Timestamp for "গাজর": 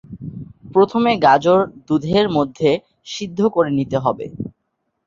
1.25-1.59